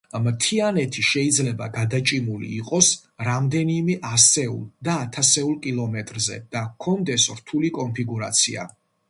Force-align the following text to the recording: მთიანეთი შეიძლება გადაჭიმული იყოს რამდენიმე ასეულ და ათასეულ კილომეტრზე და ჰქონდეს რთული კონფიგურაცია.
მთიანეთი 0.25 1.01
შეიძლება 1.07 1.67
გადაჭიმული 1.75 2.49
იყოს 2.59 2.89
რამდენიმე 3.27 3.99
ასეულ 4.13 4.65
და 4.89 4.97
ათასეულ 5.03 5.53
კილომეტრზე 5.67 6.41
და 6.57 6.65
ჰქონდეს 6.67 7.29
რთული 7.43 7.73
კონფიგურაცია. 7.79 8.67